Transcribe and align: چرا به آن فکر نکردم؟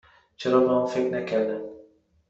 چرا 0.37 0.59
به 0.59 0.69
آن 0.69 0.87
فکر 0.87 1.09
نکردم؟ 1.09 1.61